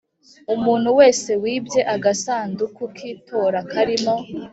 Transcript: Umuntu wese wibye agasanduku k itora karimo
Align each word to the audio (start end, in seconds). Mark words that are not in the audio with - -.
Umuntu 0.53 0.89
wese 0.99 1.29
wibye 1.43 1.81
agasanduku 1.95 2.81
k 2.93 2.97
itora 3.13 3.59
karimo 3.71 4.15